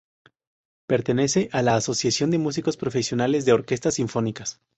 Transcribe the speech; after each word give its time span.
Pertenece 0.87 1.47
a 1.51 1.61
la 1.61 1.75
Asociación 1.75 2.31
de 2.31 2.39
Músicos 2.39 2.75
Profesionales 2.75 3.45
de 3.45 3.53
Orquestas 3.53 3.93
Sinfónicas. 3.93 4.59